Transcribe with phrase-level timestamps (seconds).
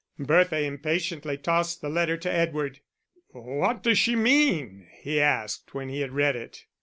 [0.17, 2.79] Bertha impatiently tossed the letter to Edward.
[3.33, 6.65] "What does she mean?" he asked, when he had read it.